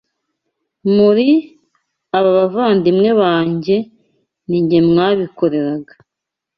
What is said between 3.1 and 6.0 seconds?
banjye, ni Jye mwabikoreraga.”